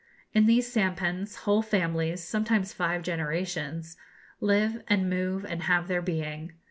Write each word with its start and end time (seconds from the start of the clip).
In 0.33 0.47
these 0.47 0.65
sampans 0.67 1.35
whole 1.45 1.61
families, 1.61 2.23
sometimes 2.23 2.73
five 2.73 3.03
generations, 3.03 3.97
live 4.39 4.81
and 4.87 5.07
move 5.11 5.45
and 5.45 5.61
have 5.61 5.87
their 5.87 6.01
being. 6.01 6.53